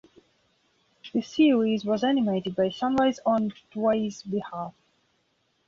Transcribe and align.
The 1.13 1.21
series 1.21 1.85
was 1.85 2.03
animated 2.03 2.55
by 2.55 2.71
Sunrise 2.71 3.19
on 3.23 3.53
Toei's 3.71 4.23
behalf. 4.23 4.73